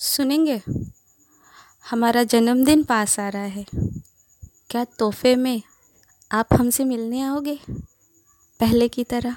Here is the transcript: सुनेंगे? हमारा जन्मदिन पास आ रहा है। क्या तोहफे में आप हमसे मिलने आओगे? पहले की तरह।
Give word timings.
सुनेंगे? 0.00 0.62
हमारा 1.90 2.22
जन्मदिन 2.22 2.84
पास 2.84 3.20
आ 3.20 3.28
रहा 3.28 3.42
है। 3.42 3.66
क्या 4.70 4.84
तोहफे 4.84 5.36
में 5.36 5.62
आप 6.32 6.46
हमसे 6.52 6.84
मिलने 6.84 7.20
आओगे? 7.20 7.60
पहले 8.60 8.88
की 8.88 9.04
तरह। 9.04 9.36